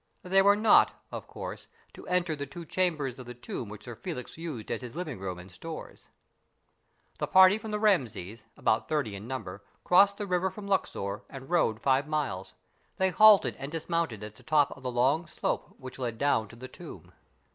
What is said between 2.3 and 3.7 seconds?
the two chambers of the tomb